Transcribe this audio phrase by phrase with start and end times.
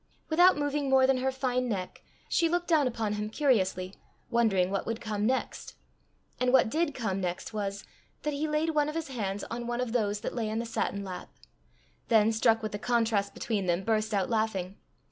[0.29, 3.93] Without moving more than her fine neck, she looked down on him curiously,
[4.31, 5.75] wondering what would come next;
[6.39, 7.83] and what did come next was,
[8.23, 10.65] that he laid one of his hands on one of those that lay in the
[10.65, 11.29] satin lap;
[12.07, 14.75] then, struck with the contrast between them, burst out laughing.